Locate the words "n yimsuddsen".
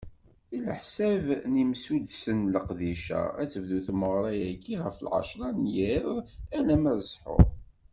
1.51-2.37